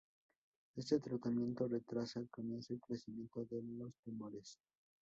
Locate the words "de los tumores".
3.45-4.57